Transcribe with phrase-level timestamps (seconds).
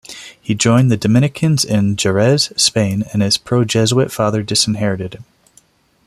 [0.41, 5.25] He joined the Dominicans in Jerez, Spain and his pro-Jesuit father disinherited him.